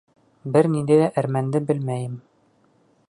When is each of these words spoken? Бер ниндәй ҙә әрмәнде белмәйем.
Бер 0.55 0.69
ниндәй 0.75 1.01
ҙә 1.01 1.09
әрмәнде 1.23 1.61
белмәйем. 1.69 2.17